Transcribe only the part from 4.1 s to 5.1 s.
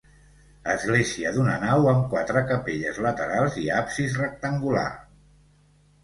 rectangular.